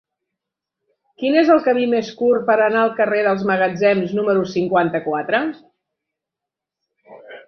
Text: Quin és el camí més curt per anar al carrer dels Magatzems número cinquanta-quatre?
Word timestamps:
Quin 1.23 1.35
és 1.41 1.49
el 1.55 1.59
camí 1.65 1.83
més 1.91 2.07
curt 2.21 2.47
per 2.47 2.55
anar 2.67 2.79
al 2.83 2.95
carrer 2.99 3.19
dels 3.27 3.43
Magatzems 3.49 4.15
número 4.21 4.47
cinquanta-quatre? 4.55 5.43